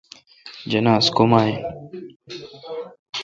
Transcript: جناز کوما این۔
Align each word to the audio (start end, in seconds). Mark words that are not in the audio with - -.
جناز 0.69 1.05
کوما 1.15 1.39
این۔ 1.45 1.57